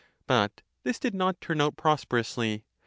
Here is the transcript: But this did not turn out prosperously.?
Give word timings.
But 0.25 0.63
this 0.81 0.97
did 0.97 1.13
not 1.13 1.39
turn 1.41 1.61
out 1.61 1.77
prosperously.? 1.77 2.65